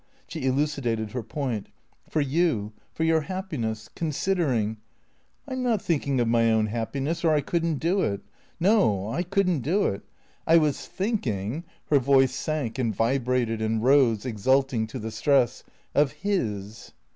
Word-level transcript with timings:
She 0.27 0.43
elucidated 0.47 1.11
her 1.11 1.21
point." 1.21 1.69
For 2.09 2.21
you, 2.21 2.73
for 2.91 3.03
your 3.03 3.21
happiness, 3.21 3.87
considering 3.93 4.77
""I 5.47 5.51
'm 5.53 5.61
not 5.61 5.79
thinking 5.79 6.19
of 6.19 6.27
my 6.27 6.51
own 6.51 6.65
happiness, 6.65 7.23
or 7.23 7.35
I 7.35 7.41
could 7.41 7.63
n't 7.63 7.79
do 7.79 8.01
it. 8.01 8.21
No, 8.59 9.11
I 9.13 9.21
couldn't 9.21 9.59
do 9.59 9.85
it. 9.85 10.01
I 10.47 10.57
was 10.57 10.87
thinking"— 10.87 11.65
her 11.91 11.99
voice 11.99 12.33
sank 12.33 12.79
and 12.79 12.95
vibrated, 12.95 13.61
and 13.61 13.83
rose, 13.83 14.25
exulting, 14.25 14.87
to 14.87 14.97
the 14.97 15.11
stress 15.11 15.63
—"of 15.93 16.13
his." 16.13 16.93